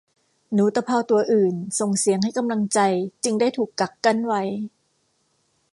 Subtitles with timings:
[0.53, 2.79] หนูตะเภาตัวอื่นส่งเสียงให้กำลังใจ
[3.23, 4.41] จึงได้ถูกกักกั้นไว้